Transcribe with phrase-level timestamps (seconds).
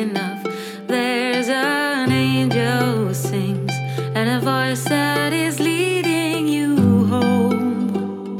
[0.00, 0.42] enough.
[0.86, 3.72] There's an angel sings
[4.14, 8.36] and a voice that is leading you home.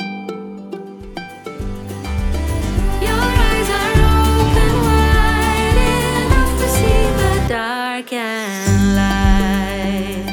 [3.01, 5.79] Your eyes are open wide
[6.27, 10.27] enough to see the dark and light.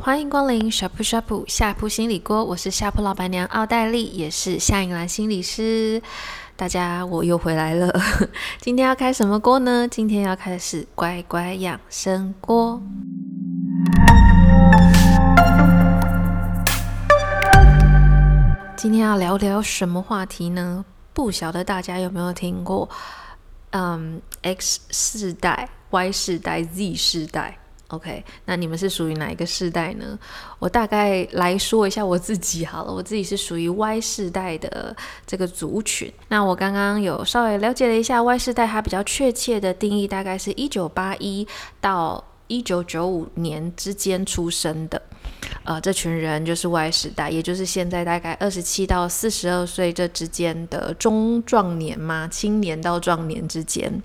[0.00, 6.02] 欢迎光临呷哺呷哺下铺心理锅，我是下铺老板娘奥黛丽，也是夏颖兰心理师。
[6.58, 7.88] 大家，我又回来了。
[8.60, 9.86] 今天要开什么锅呢？
[9.86, 12.82] 今天要开的是乖乖养生锅。
[18.76, 20.84] 今天要聊聊什么话题呢？
[21.14, 22.88] 不晓得大家有没有听过，
[23.70, 27.56] 嗯，X 世代、Y 世代、Z 世代。
[27.88, 30.18] OK，那你们是属于哪一个世代呢？
[30.58, 34.94] 我大概来说一下我自己好了，我自己是属于 Y 世代的
[35.26, 36.12] 这个族群。
[36.28, 41.48] 那我刚刚有稍微了解了一下 Y 世代，它比较确切的定义大概是一九八一
[41.80, 45.00] 到一九九五年之间出生的，
[45.64, 54.02] 呃，这群人就是 Y 世代，也就是现在大概二十七到四十二岁这之间的中壮年嘛，青年到壮年之间。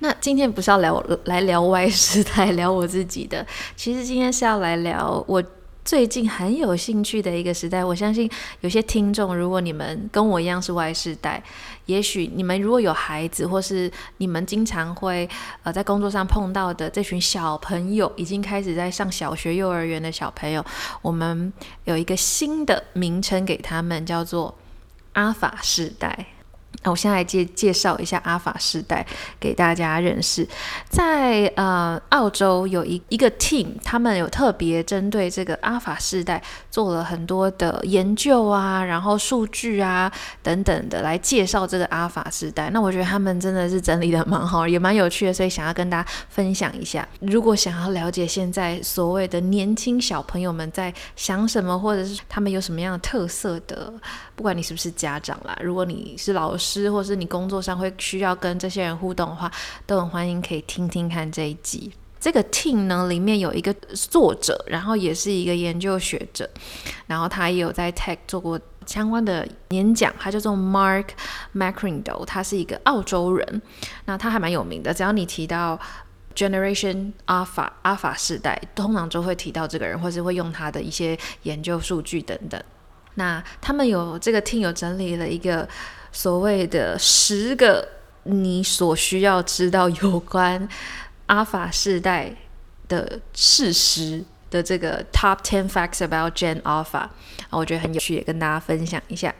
[0.00, 3.46] 那今天不是要聊来聊 Y 世代，聊我自己的。
[3.76, 5.42] 其实今天是要来聊我
[5.84, 7.84] 最近很有兴趣的一个时代。
[7.84, 8.28] 我相信
[8.60, 11.40] 有些听众，如果你们跟我一样是 Y 世代，
[11.86, 15.28] 也许你们如果有孩子，或是你们经常会
[15.62, 20.64] 呃在工作上碰到的这群小朋友，已经开始在上小学、幼儿园的小朋友，
[21.02, 21.52] 我们
[21.84, 24.52] 有一个新的名称给他们，叫做
[25.12, 26.26] 阿法世代。
[26.82, 29.04] 那我先来介介绍一下阿法世代
[29.40, 30.46] 给大家认识。
[30.88, 40.10] 在呃澳洲有一一个 team，他们有特别针对这个阿法世代做了很多的研究啊，然后数据啊
[40.42, 42.70] 等等的来介绍这个阿法世代。
[42.70, 47.06] 那我觉得他们真的是整理得蛮好，也蛮有趣的，所以想要跟大家分享一下。
[47.20, 53.92] 如果想要了解现在所谓的年轻小朋友们在想什么，或者是他们有什么样的特色的，
[54.36, 56.76] 不管你是不是家长啦，如果你是老师。
[56.76, 59.50] 或是你工作上会需要跟这些人互动的话，
[59.86, 61.90] 都很欢迎可以听听看这一集。
[62.20, 66.48] 这个 team 呢，里面有一个作者，然后也是一个研究学者，
[67.06, 70.12] 然后他也有在 Tech 做过相关的演讲。
[70.18, 71.06] 他叫做 Mark
[71.54, 73.62] McCrindle，他是一个澳洲人，
[74.04, 74.92] 那他还蛮有名的。
[74.92, 75.78] 只要你提到
[76.34, 82.62] Generation Alpha 阿法世代，通常就会提到这个人，或是会用他的一些研究数据等等。
[83.16, 85.68] 那他们有这个 team 有整理了一个。
[86.12, 87.86] 所谓的十个
[88.22, 90.66] 你所需要知道有关
[91.26, 92.34] 阿法世代
[92.88, 97.10] 的事实的这个 Top Ten Facts About Gen Alpha，
[97.50, 99.34] 我觉得很有趣，也跟大家分享一下。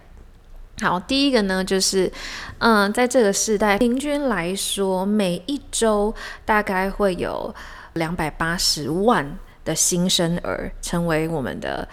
[0.82, 2.12] 好，第一个呢，就是
[2.59, 7.54] 嗯，在这个世代，平均来说，每一周大概会有
[7.94, 11.88] 两百八十万的新生儿成为我们的。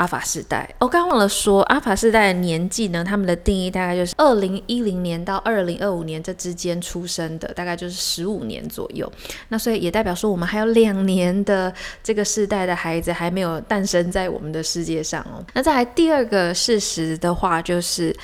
[0.00, 9.10] 阿法世代，我、哦、刚忘了说，阿法世代的年纪呢，他们的定义大概就是二零一零年到二零二五年这之间出生的，大概就是十五年左右。
[9.48, 11.70] 那所以也代表说，我们还有两年的
[12.02, 15.44] 这个世代的孩子还没有诞生在我们的世界上哦。
[15.52, 18.16] 那再来第二个事实的话，就是。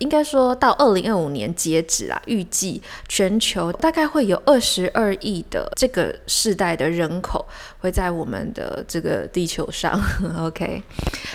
[0.00, 7.46] 应该说到二零二五年截止啊，预计全球大概会有二十二亿的这个世代的人口
[7.78, 10.00] 会在我们的这个地球上。
[10.40, 10.82] OK，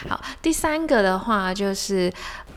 [0.10, 2.12] 好，第三个的话就是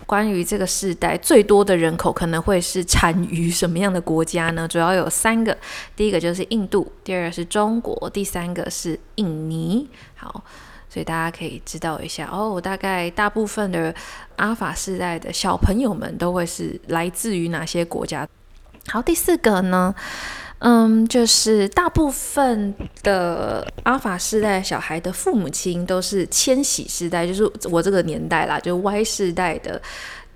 [0.06, 4.66] 关于这个世代最多的人口可能会是产于什么样的国家呢？
[4.66, 5.56] 主要有三个，
[5.94, 9.86] 第一个就是印度，第二个是中国，第三个是印尼。
[10.16, 10.42] 好。
[10.88, 13.94] 所以大家可以知道一下哦，大概大部分的
[14.36, 18.26] 阿法世代的小朋友们都会是来自于哪些国家？
[18.88, 19.94] 好，第四个呢，
[20.60, 29.80] 嗯，就是大部分的阿法世代小孩的父母亲都是千禧世代，就是我这个年代啦，就是 Y 世代的。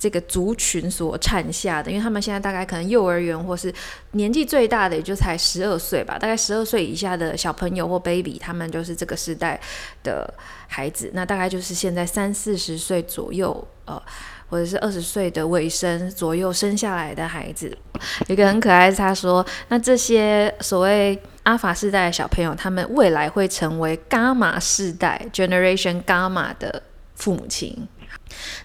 [0.03, 3.73] 这个族群所产下的，因为他们现在大概可能幼儿园或是
[4.11, 9.61] 年纪最大的也就才十二岁吧，大概十二岁以下的小朋友或 baby，他们就是这个时代
[10.03, 10.29] 的
[10.67, 11.09] 孩子。
[11.15, 14.03] 那大概就是现在三四十岁左右，呃，
[14.49, 17.79] 或者是二十岁的尾声左右生下来的孩子。
[18.26, 26.82] 一个很可爱，他说，那这些所谓阿法世代的小朋友，他们未来会成为伽马世代 （Generation Gamma） 的
[27.15, 27.87] 父母亲。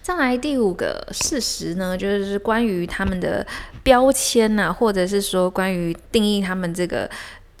[0.02, 3.46] 再来第五个事实呢，就是关于他们的
[3.82, 7.08] 标签呐、或者是说关于定义他们这个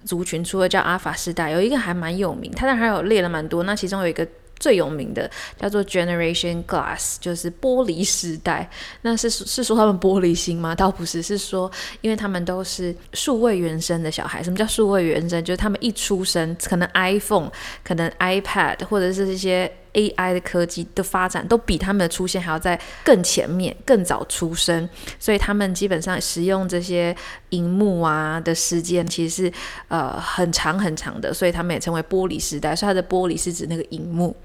[0.04, 4.26] 族群，除了叫阿法世代，有一个还蛮有名，他当然还有列了蛮多，那其中有一个
[4.58, 8.68] 最有名的叫做 Generation Glass，就是玻璃世代。
[9.02, 10.74] 那是是说他们玻璃心吗？
[10.74, 14.42] 倒不是，是说因为他们都是数位原生的小孩。
[14.42, 15.44] 什么叫数位原生？
[15.44, 17.50] 就是他们一出生，可能 iPhone、
[17.84, 24.88] 可能 iPad 或者是这些 AI 的科技的发展，都比他们的出现还要在更前面、更早出生。
[25.18, 27.14] 所以他们基本上使用这些
[27.50, 29.52] 荧幕啊的时间，其实是
[29.88, 31.34] 呃很长很长的。
[31.34, 32.76] 所以他们也称为玻璃时代。
[32.76, 34.36] 所以它的玻璃是指那个荧幕。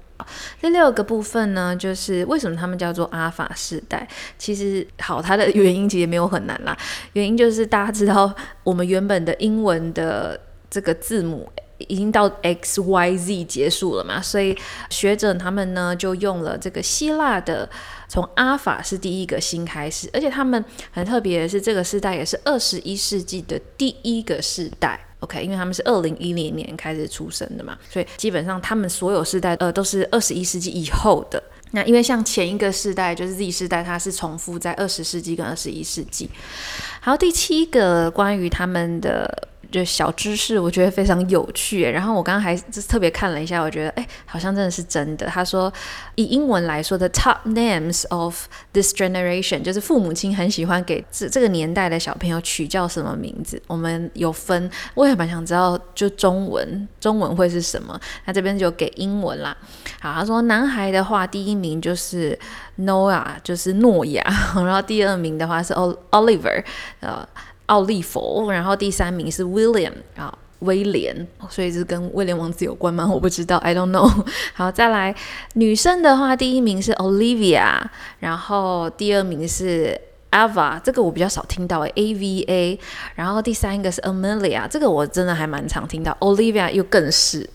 [0.60, 4.08] 第六个部分呢，就是为什么他们叫做阿法世代？
[4.38, 6.76] 其实好，它的原因其实没有很难啦。
[7.12, 10.40] 原因就是大家知道，我们原本的英文的
[10.70, 11.50] 这个字母
[11.88, 14.56] 已经到 X Y Z 结束了嘛，所以
[14.90, 17.68] 学者他们呢就用了这个希腊的，
[18.08, 24.98] 从阿法是第一个新开始，而且他们很特别的是，这个世代也是二十一世纪的第一个世代。
[25.20, 31.42] OK，因为他们是二零一零年开始出生的嘛，所以基本上他们所有世代呃都是二十一世纪以后的。
[31.70, 36.28] 那因为像前一个世代就是 Z 世代，它是重复在二十世纪跟二十一世纪。
[37.00, 39.48] 好，第七个关于他们的。
[39.74, 41.82] 就小知识，我觉得非常有趣。
[41.82, 42.56] 然后我刚刚还
[42.88, 45.26] 特别看了一下，我觉得哎，好像真的是真的。
[45.26, 45.72] 他说，
[46.14, 53.60] 以英文来说的 top names of this generation，就是父母亲很喜欢给这这个年代的小朋友取叫什么名字。
[53.66, 58.00] 我们有分，我也蛮想知道，就中文，中文会是什么？
[58.26, 59.56] 那这边就给英文啦。
[60.00, 62.38] 好，他说男孩的话，第一名就是
[62.78, 64.22] Noah，就是诺亚。
[64.54, 66.62] 然后第二名的话是 Oliver，
[67.00, 67.28] 呃。
[67.66, 73.08] 奥利弗，然后第三名是 William 啊，威廉，所以是跟威廉王子有关吗？
[73.12, 74.10] 我不知道，I don't know。
[74.54, 75.14] 好，再来
[75.54, 77.80] 女生的话，第一名是 Olivia，
[78.20, 80.00] 然后第二名是
[80.30, 82.80] Ava，这个我比较少听到，A V A，
[83.14, 87.48] 然后第三个是 Amelia，这个我真的还蛮常听到，Olivia 又更是。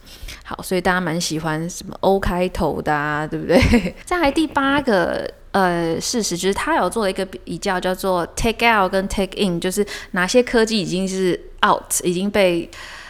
[0.43, 3.95] 好，所以大家蛮喜欢什么 O 开头的啊，对不对？
[4.03, 5.29] 再来第八个。
[5.51, 12.69] 呃，事实就是他有做了一个比较，叫做 take out 跟 take in，就是哪些科技已经是 out，已经被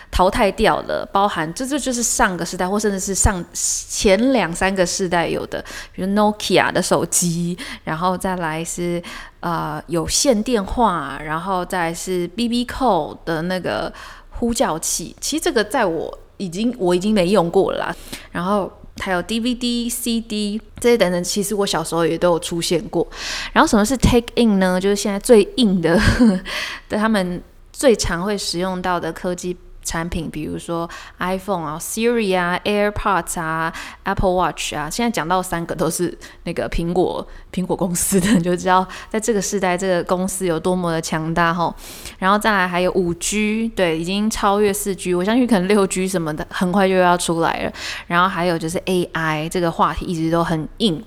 [0.09, 9.03] 淘汰掉了，包含这这就是上个时代或甚至是上前两三个世代有的，比如 Nokia 的手机，然后再来是
[9.41, 13.93] 呃有线电话，然后再是 BBQ 的那个
[14.29, 15.13] 呼叫器。
[15.19, 17.95] 其实这个在我已经我已经没用过了啦，
[18.31, 18.71] 然后。
[18.99, 23.07] 还有 DVD、CD 这些等等，其实我小时候也都有出现过。
[23.53, 24.79] 然后什么是 Take In 呢？
[24.79, 25.99] 就是现在最硬的，
[26.89, 27.41] 的他们
[27.71, 29.55] 最常会使用到的科技。
[29.83, 33.73] 产品，比如说 iPhone 啊、Siri 啊、AirPods 啊、
[34.03, 41.73] Apple Watch 啊，现在讲到三个都是那个苹果苹果公司的，你就知道在这个时代，这个公司有多么的强大哈。
[42.17, 47.73] 然后再来还有五 G，对，已经超越四 G，我相信可能六 G 什么的很快就要出来了。
[48.07, 51.03] 然后还有就是 AI 这个话题一直都很硬。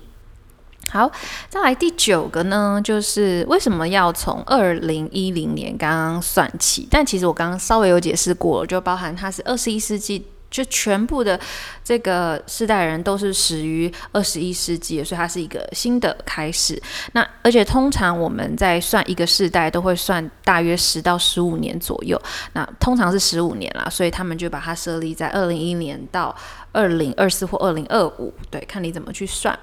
[0.93, 1.11] 好，
[1.49, 6.87] 再来第九个呢，就是为什么要从二零一零年刚刚算起？
[6.91, 11.39] 但其实我刚刚稍微有解释过，就包含它是二十一世纪，就全部的
[11.83, 16.79] 这个世代人都是始于二十一世纪，所以它是一个新的开始。
[17.13, 22.21] 那而且通常我们在算一个世代，都会算大约十到十五年左右。
[22.53, 26.35] 那通常是十五年啦，所以他们就把它设立在二零一零年到
[26.71, 29.57] 二零二四或二零二五，对，看你怎么去算。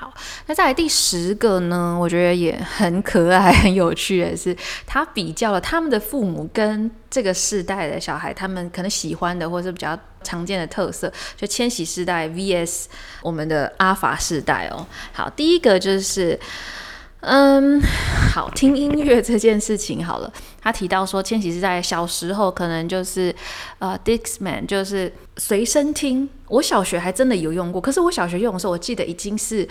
[0.00, 0.10] 好，
[0.46, 1.94] 那再来第十个呢？
[2.00, 4.56] 我觉得也很可爱、很有趣的是，
[4.86, 12.86] 他比较了他们的父母跟这个世代的小孩，他们可能喜欢的或是比较常见的特色，就千禧世代 vs
[13.20, 14.86] 我们的阿法世代哦。
[15.12, 16.40] 好，第一个就是，
[17.20, 17.80] 嗯，
[18.32, 20.32] 好，听音乐这件事情好了。
[20.60, 23.34] 他提到说，千禧是在小时候可能就是
[23.78, 26.28] 呃，Discman 就是随身听。
[26.48, 29.68] 我小学还真的有用过，可是我小学用的时候，我记得已经是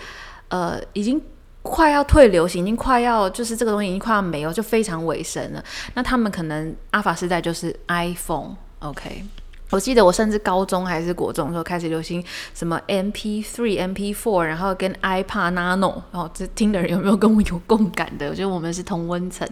[0.48, 1.20] 呃，已经
[1.62, 5.64] 快要退流行，已经快要就是这个东西已经快要没有，就非常尾声了。
[5.94, 9.24] 那他们可能阿法时代就是 iPhone，OK。
[9.70, 12.22] 我记得我甚至高中还是国中的时候开始流行
[12.54, 18.28] 什么 MP3、MP4，然后跟 iPad Nano，然后这听的人有没有跟我有共感的？
[18.28, 19.48] 我觉得我们是同温层。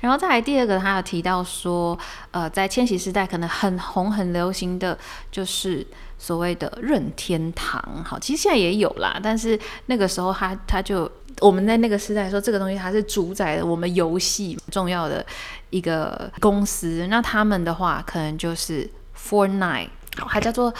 [0.00, 1.98] 然后再来第二个，他有提到说，
[2.30, 4.96] 呃，在千禧时代可能很红、很流行的
[5.32, 5.86] 就是
[6.18, 7.82] 所谓的任天堂。
[8.04, 15.24] 好，其实现在也有啦，但是那个时候他他就我们在那个时代说这个东西它是主宰了我们游戏重要的
[15.70, 17.06] 一个公司。
[17.08, 18.86] 那他们的话可能就是。
[19.18, 19.88] Fortnite，
[20.26, 20.72] 还叫做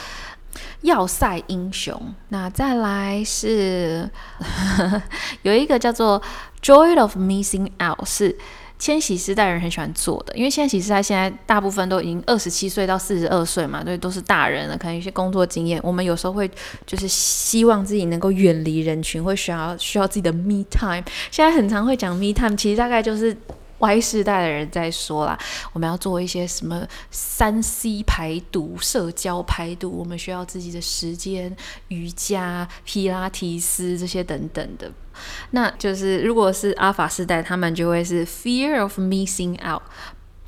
[0.82, 2.14] 要塞英雄。
[2.28, 4.08] 那再来是
[5.42, 6.22] 有一个叫做
[6.62, 8.36] Joy of Missing Out，是
[8.78, 15.80] 千禧世代人很喜欢做的，因为千禧世代现在大部分都已经二十七岁到四十二岁嘛，对，都是大人了，可能有些工作经验。
[15.82, 16.48] 我们有时候会
[16.86, 21.02] 就是希望自己能够远离人群，会需要需要自己的 me time。
[21.30, 23.36] 现在很常会讲 me time，其实大概就是。
[23.78, 25.38] Y 世代的人在说啦，
[25.72, 31.56] 我们要做一些什么三 C 排毒、社交排毒，我们需要自己的时间、
[31.88, 34.90] 瑜伽、皮拉提斯这些等等的。
[35.50, 39.82] 那就是如果是阿法世代，他们就会是 Fear of missing out。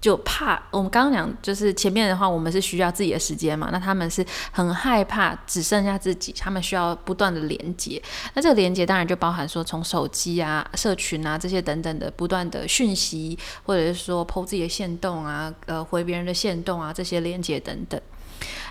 [0.00, 8.02] 就怕我们刚刚讲，就是前面的话，我们是需要自己的时间嘛，那他们是很害怕只剩下自己，他们需要不断的连接。
[8.35, 18.00] 那这个连接当然就包含说，从手机啊、社群啊这些等等的不断的讯息，或者是说剖自己的线动啊、呃回别人的线动啊这些连接等等，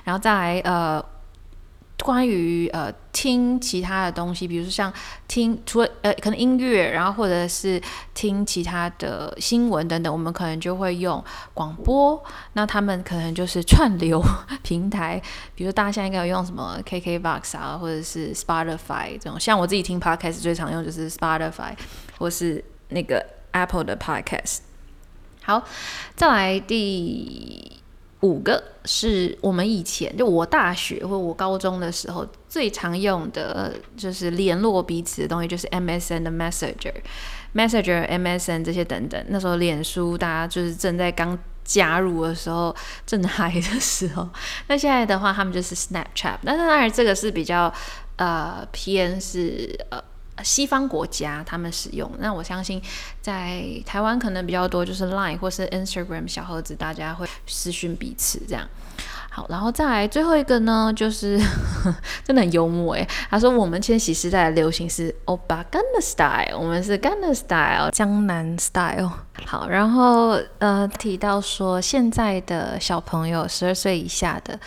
[0.04, 1.06] 然后再来呃。
[2.04, 4.92] 关于呃听其他的东西，比如说像
[5.28, 7.82] 听除了呃可能音乐，然后或者是
[8.14, 12.24] 听其他的新闻等等，我们可能就会用广播。
[12.54, 14.24] 那他们可能就是串流
[14.64, 15.22] 平台，
[15.56, 19.40] 比如大家现在应该有用什么 KKBOX 啊，或者是 Spotify 这种。
[19.40, 21.74] 像我自己听 Podcast 最常用就是 Spotify
[22.18, 24.60] 或是那个 Apple 的 Podcast。
[25.44, 25.64] 好，
[26.16, 27.79] 再来第。
[28.22, 36.94] 五个是我们以前就我大学或我高中的时候最常用的，就是联络彼此的东西，就是 MSN 的 Messenger、
[37.56, 39.24] Messenger、MSN 这些等等。
[39.30, 44.28] 那时候脸书大家就是正在刚加入的时候，正嗨的时候。
[44.68, 46.40] 那现在的话，他们就是 Snapchat。
[46.44, 47.74] 但是当然这个是比较
[48.18, 50.04] 呃偏是呃。
[50.42, 52.82] 西方国家他们使用，那我相信
[53.20, 58.66] 在台湾可能比较多，就是 Line 或是 Instagram 小盒子，大家会私讯彼此这样。
[59.30, 61.40] 好，然后再来最后一个呢，就是
[62.24, 69.12] 真的很幽默诶，他说我们千禧时代的流行是欧巴 Gangnam Style，我们是 Gangnam Style 江南 Style。
[69.46, 74.60] 好，然后呃提到说现在的小朋友十二岁以下的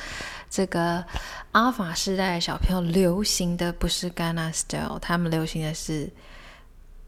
[0.51, 1.05] 这个。
[1.53, 6.09] 阿法世代的小朋友流行的不是 Gangnam Style，他们流行的是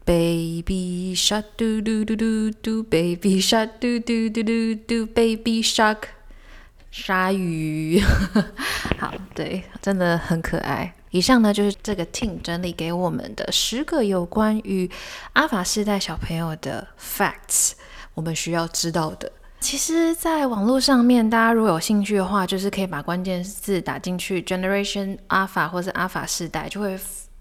[0.05, 5.97] Baby Shark 嘟嘟嘟嘟嘟，Baby Shark 嘟嘟嘟嘟嘟，Baby Shark
[6.91, 7.99] 鲨鱼。
[8.99, 10.93] 好，对，真的很可爱。
[11.09, 14.89] 以上呢就是这个 team 整理给我们的十个有关于
[15.33, 17.71] 阿法世代小朋友的 facts，
[18.13, 19.31] 我们需要知道的。
[19.59, 26.95] 其实，在网络上面，大家如果有兴趣的话，就是可以把关键字打进去 “Generation Alpha” 或者 “Alpha 世代”，就会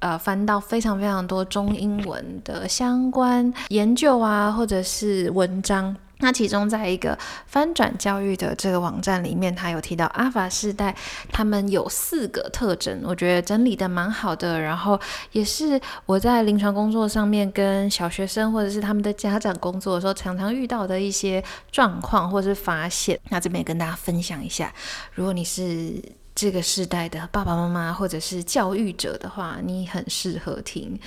[0.05, 5.97] 呃翻到非常非常多中英文的相关研究啊，或者是文章。
[6.19, 10.95] 那其中，在一个翻转教育的这个网站里面，他有提到阿法世代，
[11.33, 14.61] 他们有四个特征，我觉得整理的蛮好的。
[14.61, 14.99] 然后
[15.33, 21.43] 也是我在临床工作上面跟小学生或者是他们的家长工作的时候，常常遇到的一些
[21.73, 23.19] 状况或者是发现。
[23.31, 24.73] 那这边也跟大家分享一下，
[25.15, 26.01] 如果你是
[26.35, 30.99] 这个时代的爸爸妈妈或者是教育者的话，你很适合听。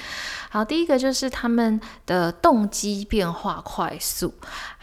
[0.50, 4.34] 好，第一个就是他们的动机变化快速。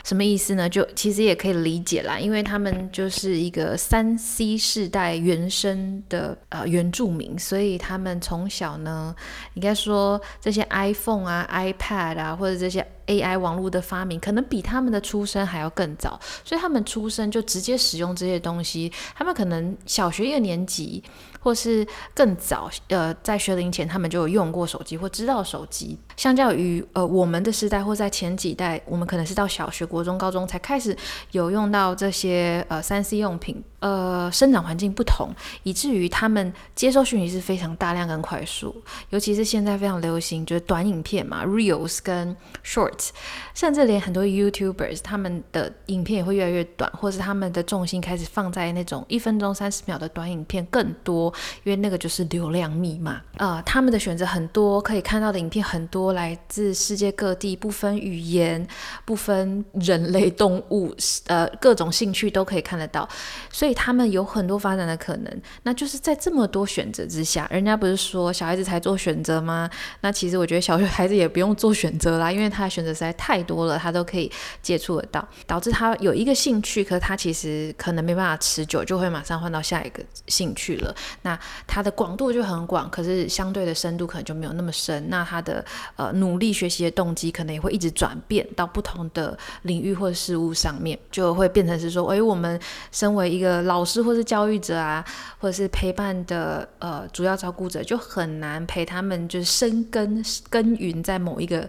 [0.05, 0.69] 什么意思呢？
[0.69, 9.17] 就其实也可以理解啦，因为他们就是一个三 C 世代原生的呃原住民，所以他们从小呢，
[9.55, 18.93] 应该说这些 iPhone 啊、iPad 啊，或者这些 AI 网络的发明，可能比他们的出生还要更早，所以他们出生就直接使用这些东西。
[19.15, 21.03] 他们可能小学一个年级，
[21.45, 25.97] 或是更早，呃，在学龄前他们就有用过手机或知道手机。
[26.17, 29.85] 相较于呃我们的时代或在前几代，我们可能是到小学。
[29.85, 30.97] 国中、高中才开始
[31.33, 35.29] 有用到这些呃三 C 用品，呃，生长环境不同，
[35.63, 38.75] 以至于他们接收讯息是非常大量跟快速。
[39.11, 42.35] 尤其是现在非常流行就是短影片嘛，Reels 跟
[42.65, 43.11] Shorts，
[43.53, 53.21] 甚至连很多 YouTubers 他们的影片也会越来越短，或是他们的重心开始放在那种一分钟三十秒的短影片更多，因为那个就是流量密码。
[53.37, 58.67] 呃，他们的选择很多，可以看到的影片很多，来自世界各地，不分语言，
[59.05, 59.65] 不分。
[59.81, 60.95] 人类、动物，
[61.27, 63.09] 呃，各种兴趣都可以看得到，
[63.51, 65.43] 所以他们有很多发展的可能。
[65.65, 69.69] 那就是在这么多选择之下，人家不是说小孩子才做选择吗？
[70.01, 74.31] 那其实我觉得小学孩子也不用做选择啦，因为他的选择实在太多了，他都可以
[74.63, 80.95] 接触得到，导致他有一个兴趣，可他其实可能没办法持久，就会马上换到下一个兴趣了。
[81.25, 85.09] 那它的广度就很广，可是相对的深度可能就没有那么深。
[85.09, 85.65] 那他的
[85.97, 92.61] 呃努力学习的动机可能也会一直转变到不同的领域或事物上面，就会变成是说，哎，我们
[92.93, 95.03] 身为一个老师或是教育者啊，
[95.39, 101.67] 或者是陪伴的呃主要照顾者，就很难陪他们就是生根耕耘在某一个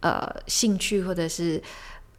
[0.00, 1.62] 呃兴趣或者是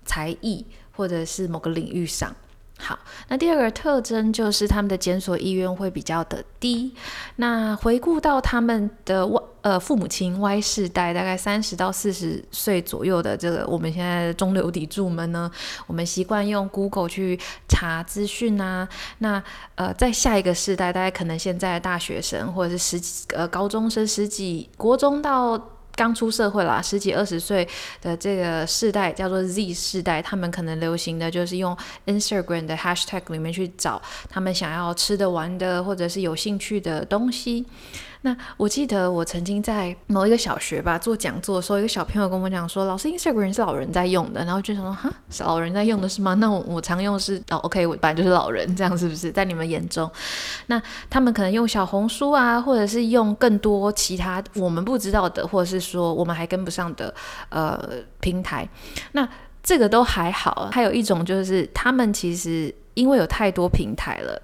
[0.05, 2.35] 才艺或者是某个领域上。
[2.81, 6.93] 好，那第二个特征就是他们的检索意愿会比较的低。
[7.35, 9.27] 那回顾到他们的
[9.61, 15.51] 呃父母亲 Y 世代，大概三十到四十岁左右的这个我们现在的中流砥柱们呢，
[15.87, 18.87] 我们习惯用 Google 去查资讯啊。
[19.17, 19.43] 那
[19.75, 25.61] 呃，在下一个世代，大概可能现在大学生或者是十几呃高中生、十几国中到。
[25.99, 27.67] 刚出社会啦，十几二十岁
[28.01, 31.75] 的这个世代叫做 Z 世代，他们可能流行的就是用
[32.05, 37.65] Instagram 的 hashtag 里面去找他们想要吃的、玩的，或者是有兴趣的东西。
[38.21, 46.33] 那我记得我曾经在某一个小学吧做讲座的时候，一个小朋友跟我讲说：“老师，Instagram 是老人在用的。”然后就想说：“哈，是老人在用的是吗？
[46.33, 49.31] 那我我常用是哦，OK，我本来就是老人，这样是不是？
[49.31, 50.11] 在你们眼中，
[50.67, 57.13] 那他们可能用小红书啊，或者是用更多其他我们不知道的，或者是说我们还跟不上的
[57.49, 57.77] 呃
[58.19, 58.67] 平台。
[59.13, 59.27] 那
[59.63, 60.69] 这个都还好。
[60.71, 64.41] 还有一种就是他们其实因为有太多平台了。”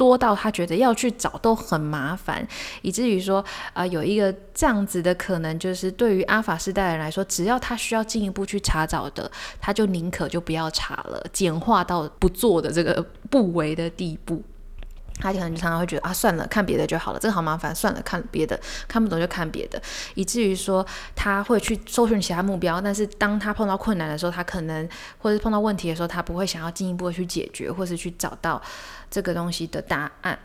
[0.00, 2.48] 多到他觉得要去找都很麻烦，
[2.80, 3.44] 以至于说，
[3.74, 9.30] 啊、有一个这样子的可能，就是对于阿法世代人来说，只要他需要进一步去查找的，
[9.60, 14.42] 他就宁可就不要查了，简化到不做的这个不为的地步。
[15.20, 18.58] 他可能常常会觉得啊，算了，看别的就好了，这个好麻烦，算了，看别的，
[18.88, 19.80] 看不懂就看别的，
[20.14, 20.84] 以至于说
[21.14, 28.60] 他会去搜寻其他目标，但是当他碰到困难的时候，他可能或者是碰到问题的时候，他不会想要进一步的去解决，或是去找到
[29.10, 30.38] 这个东西的答案。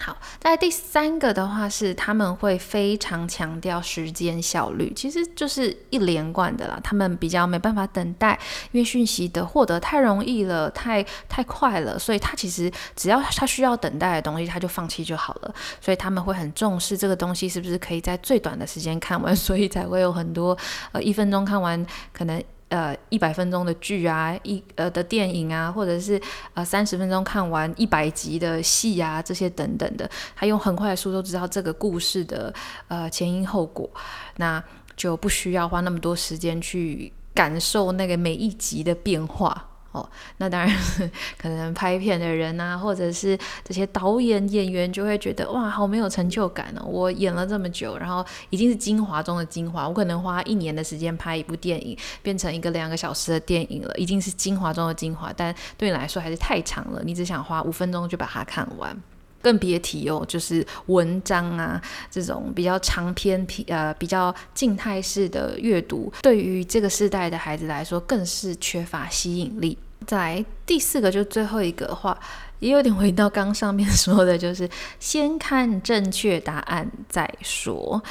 [0.00, 6.78] 好，在第三个的话是他们会非常强调时间效率，其实就是一连贯的啦。
[6.82, 8.38] 他们比较没办法等待，
[8.72, 15.54] 因为讯息的获得太容易了，太太快了，所以他其实只要他需要等待的东西，他就放弃就好了。
[15.80, 20.56] 所以他们会很重视这个东西是不是可以在最短的时间看完， 所以才会有很多
[20.92, 22.42] 呃一分钟看完可能。
[22.68, 26.20] 呃，一百分钟的剧啊，一呃的电影啊，或者是
[26.52, 32.52] 呃三十分钟看完一百集的戏啊，这些等等的，他用很快的速度知道这个故事的
[32.88, 33.90] 呃前因后果，
[34.36, 34.62] 那
[34.96, 39.67] 就不需要花那么多时间去感受那个每一集的变化。
[39.92, 40.70] 哦，那当然
[41.38, 46.84] 可能拍片的人啊，或者是这些导演演员就会觉得哇，好没有成就感哦！
[46.84, 58.94] 我演了这么久，然后已经是精华中的精华，我可能花一年的时间拍一部电影，变成一个两个小时的电影了，已经是精华中的精华，但对你来说还是太长了，你只想花五分钟就把它看完。
[59.40, 69.78] 更别提哦，就是文章啊这种比较长篇、呃比较静态式的阅读，对于这个世代的孩子来说，更是缺乏吸引力。
[70.06, 72.18] 在第四个，就最后一个的话，
[72.60, 78.02] 也有点回到刚上面说的，就是先看正确答案再说。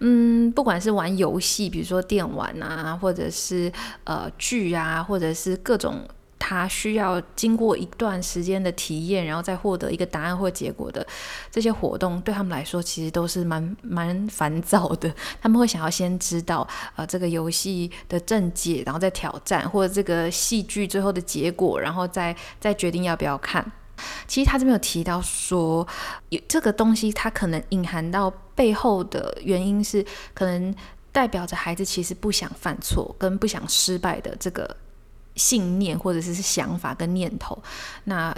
[0.00, 3.70] 嗯，不管是玩游戏，比如说电玩啊，或者是
[4.04, 6.06] 呃剧啊，或者是各种。
[6.52, 11.06] 他需要经过一段时间的体验，然后再获得一个答案或结果的
[11.50, 15.12] 这些活动，对他们来说其实都是蛮蛮烦躁的。
[15.40, 23.64] 他们会想要先知道，呃，这个游戏的正解，然后再挑战，或者这个戏剧最后的结果，然后再再决定要不要看。
[24.26, 25.86] 其实他这边有提到说，
[26.30, 30.74] 有这个东西，它可能隐含到背后的原因是，可能
[31.12, 34.76] 代表着孩子其实不想犯错跟不想失败的这个。
[35.42, 37.60] 信念或者是想法跟念头，
[38.04, 38.32] 那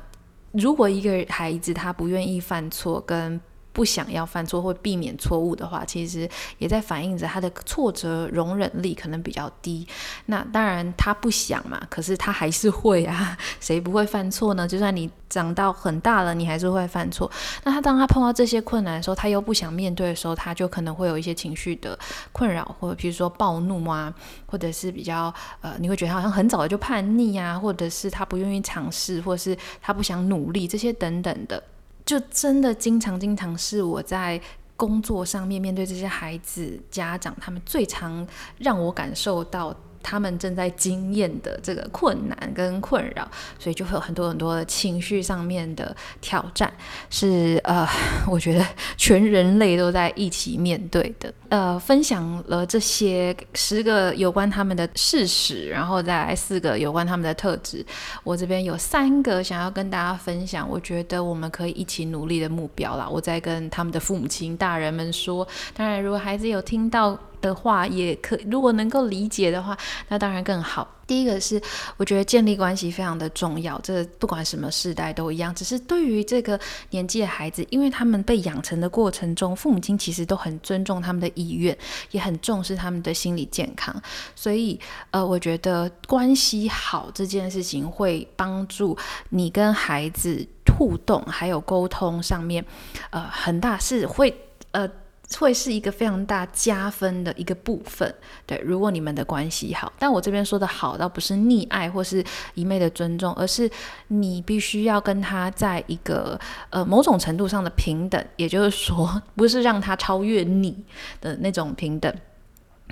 [0.52, 3.38] 如果一个孩子他不愿意犯错跟
[3.74, 6.26] 不想要犯错或避免错误的话，其实
[6.58, 9.86] 也在反映着他的挫折容忍力可能比较低。
[10.26, 13.36] 那当然他不想嘛，可是他还是会啊。
[13.60, 14.66] 谁不会犯错呢？
[14.66, 17.28] 就算你长到很大了，你还是会犯错。
[17.64, 21.98] 那他当他碰到这些困难的时候，他又不想面对的时候，他就可能会有一些情绪的
[22.30, 24.14] 困扰，或者比如说暴怒啊，
[24.46, 31.60] 或者是比较呃，你会觉得他好像很早就叛逆啊，或者是他不愿意尝试，或者是他不想努力这些等等的。
[32.04, 34.40] 就真的经常经常是我在
[34.76, 38.26] 工作上面面对这些孩子家长，他们最常
[38.58, 39.74] 让我感受到。
[40.04, 43.26] 他们正在经验的这个困难跟困扰，
[43.58, 46.70] 所以就会有很多很多的情绪上面的挑战，
[47.08, 47.88] 是呃，
[48.30, 48.64] 我觉得
[48.98, 51.32] 全人类都在一起面对的。
[51.48, 57.84] 呃，分享了这些十个有关他们的事实，然后再来四个有关他们的特质。
[58.24, 63.08] 我这边有三个想要跟大家分享，我觉得我们可以一起努力的目标啦。
[63.08, 67.18] 我在跟他们的父母亲大人们说，当然，如果孩子有听到。
[67.40, 69.76] 的话，也可如果能够理解的话，
[70.08, 70.88] 那当然更好。
[71.06, 71.60] 第一个是，
[71.98, 75.54] 我觉得建立关系非常的重要，这不管什么世代都一样。
[75.54, 76.58] 只是对于这个
[76.90, 81.76] 年纪的孩子，因为他们被养成的过程中，父母亲其实都很尊重他们的意愿，
[82.12, 83.94] 也很重视他们的心理健康。
[84.34, 88.96] 所以，呃，我觉得关系好这件事情会帮助
[89.28, 90.46] 你跟孩子
[90.78, 92.64] 互动，还有沟通上面，
[93.10, 94.34] 呃，很大是会，
[94.70, 94.90] 呃。
[95.38, 98.14] 会是一个非常大加分的一个部分，
[98.46, 98.58] 对。
[98.64, 103.70] 如果你们的关系好，但我这边说的好，倒不是溺爱或是一昧的尊重，而是
[104.08, 106.38] 你必须要跟他在一个
[106.70, 110.84] 呃某种程度上的平等，也就是说，不是让他超越你
[111.20, 112.14] 的那种平等。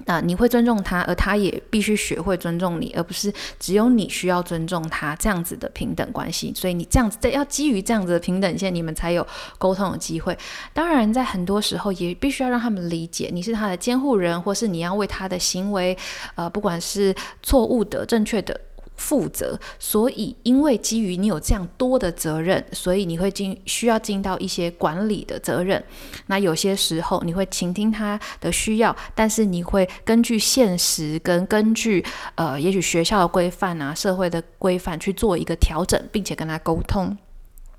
[0.06, 6.52] 那你会尊重他，而他也必须学会尊重你，而不是只有你需要尊重他这样子的平等关系。
[6.54, 9.26] 所以你这样子在要基于这样子的平等线，你们才有
[9.58, 10.36] 沟通的机会。
[10.72, 15.96] 当然，在很多时候也必须要让他们理解，你是他的监护人，或是你要为他的行为，
[16.34, 18.60] 呃，不管是错误的、正确的。
[19.02, 25.82] 负责，所以因为基于你有这样多的责任，所以你会尽需要尽到一些管理的责任。
[26.26, 32.04] 那有些时候你会倾听他的需要，但是你会根据现实跟根据
[32.36, 37.18] 呃，也许学校的规范啊、社会的规范去做一个调整，并且跟他沟通。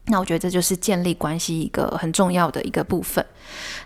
[0.08, 3.26] 那我觉得这就是建立关系一个很重要的一个部分。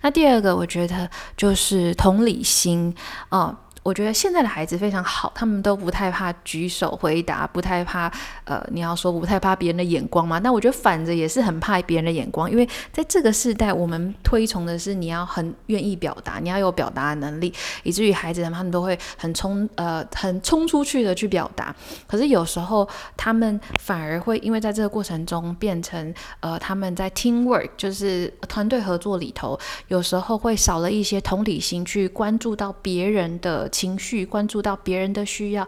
[0.01, 2.95] 那第二个，我觉得就是同理心
[3.29, 3.55] 啊。
[3.87, 8.11] 我觉得现在的孩子非常好，他们都不太怕举手回答，不太怕
[8.43, 10.39] 呃，你要说不太怕别人的眼光嘛？
[10.39, 21.73] 那我觉得反着也是很怕别人的眼光，因为在这个时代，我们推崇的是你要很愿意表达，你要有表达的能力，以至于孩子他们都会很冲呃很冲出去的去表达。
[22.05, 33.69] 可是有时候他们反而会因为在这个过程中变成呃他们在 teamwork 就是团队合作里头，有时候会少了一些同理心去关注到别人的。
[33.77, 35.67] 情绪关注到别人的需要，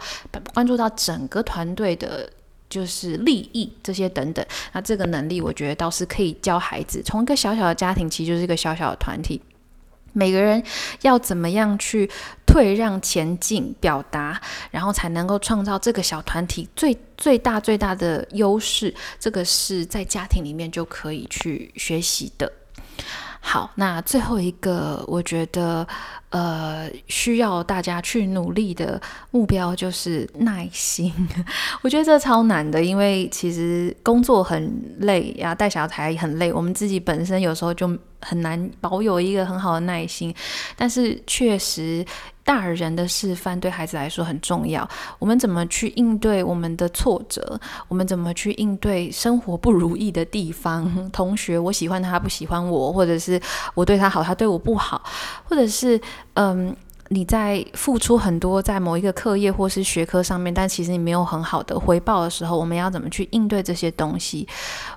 [0.52, 2.28] 关注到整个团队的，
[2.68, 4.44] 就是利益这些等等。
[4.74, 7.04] 那这个能力，我觉得倒是可以教孩子。
[7.04, 9.40] 从一个小小的家庭，其实就是一个小小的团体，
[10.12, 10.64] 每个人
[11.04, 12.10] 要怎么样去
[12.48, 14.42] 退让前进、表达，
[14.72, 18.92] 然后才能够创造这个小团体最最大最大的优势。
[19.20, 22.52] 这个是在家庭里面就可以去学习的。
[23.40, 25.88] 好，那最后一个，我觉得。
[26.32, 31.12] 呃，需要大家去努力的目标就是耐心。
[31.82, 40.34] 我觉得这超难的，因为其实工作很累呀，带小孩很累，我们自己本身有时候就很难保有一个很好的耐心。
[40.76, 42.06] 但是确实，
[42.44, 44.88] 大人的示范对孩子来说很重要。
[45.20, 47.60] 我们怎么去应对我们的挫折？
[47.88, 51.10] 我们怎么去应对生活不如意的地方？
[51.12, 53.40] 同学，我喜欢他，不喜欢我，或者是
[53.74, 55.02] 我对他好，他对我不好，
[55.44, 56.00] 或者是。
[56.36, 56.74] 嗯，
[57.12, 64.48] 你在付出很多在某一个课业或是学科上面，但其实你没有很好的回报的时候，我们要怎么去应对这些东西？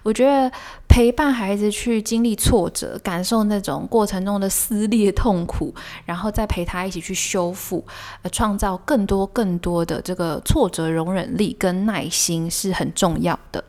[0.02, 0.50] 我觉得
[0.86, 7.82] 陪伴孩子去经历挫折，感受那种过程中的撕裂痛苦，然后再陪他一起去修复，
[8.20, 13.64] 呃，创造更多更多的这个挫折容忍力跟耐心是很重要的。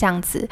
[0.00, 0.48] 这样子，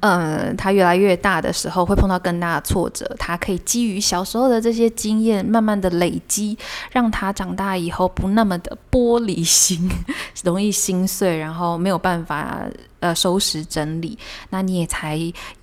[0.00, 6.58] 嗯，他越来越大的时候会碰到更大的挫折，他可以基于小时候的这些经验，慢慢的累积，
[6.90, 9.88] 让他长大以后不那么的玻璃心，
[10.42, 12.64] 容易心碎，然后没有办法
[12.98, 14.18] 呃收拾整理。
[14.50, 15.16] 那你也才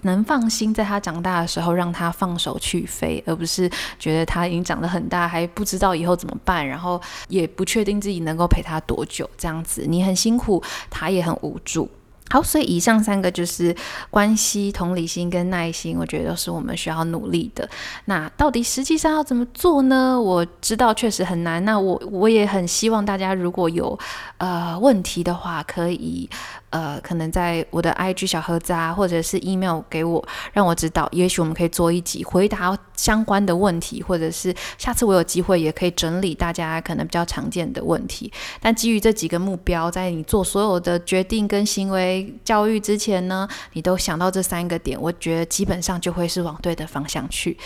[0.03, 3.69] 能放心，在他长大的时候让他放手去飞，而不是
[3.99, 9.29] 觉得他已经长得很大，还不知道以后怎么办，然后也不确定自己能够陪他多久。
[9.37, 11.89] 这样子，你很辛苦，他也很无助。
[12.29, 13.75] 好，所以以上三个就是
[14.09, 17.69] 关系、同理心跟耐心，我觉得都是我们需要努力的。
[18.05, 20.19] 那到底实际上要怎么做呢？
[20.19, 21.63] 我知道确实很难。
[21.63, 23.97] 那我我也很希望大家如果有
[24.37, 26.29] 呃问题的话，可以。
[26.71, 38.29] 呃，可能在我的 IG 小盒子啊，或者是 email 给我，让我知道，也许我们可以做一集回答相关的问题，或者是下次我有机会也可以整理大家可能比较常见的问题。
[38.59, 47.57] 但基于这几个目标，在你做所有的决定跟行为教育之前呢，你都想到这三个点，我觉得基本上就会是往对的方向去。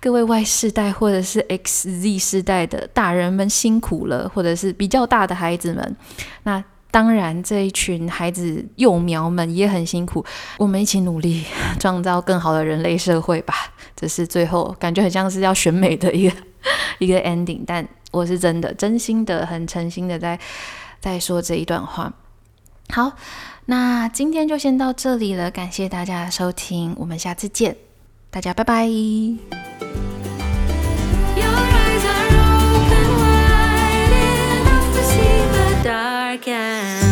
[0.00, 5.96] 各位 Y 世代或者是 XZ 世代的大人们辛苦了，或者是比较大的孩子们，
[6.42, 6.62] 那。
[6.90, 10.24] 当然，这一群孩子幼苗们也很辛苦，
[10.56, 11.44] 我们一起努力
[11.78, 13.54] 创造更好的人类社会吧。
[13.94, 16.34] 这是最后感觉很像是要选美的一个
[16.98, 20.40] 一个 ending，但我是真的真心的、很诚心的在
[20.98, 22.10] 在说这一段话。
[22.88, 23.12] 好，
[23.70, 27.76] 那今天就先到这里了，感谢大家的收听，我们下次见，
[28.30, 28.88] 大家拜拜。
[36.30, 37.07] Again.